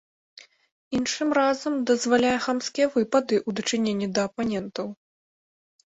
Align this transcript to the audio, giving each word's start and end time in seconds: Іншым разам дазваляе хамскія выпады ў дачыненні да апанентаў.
Іншым 0.99 1.29
разам 1.39 1.77
дазваляе 1.93 2.33
хамскія 2.47 2.87
выпады 2.99 3.35
ў 3.47 3.63
дачыненні 3.63 4.07
да 4.17 4.29
апанентаў. 4.29 4.87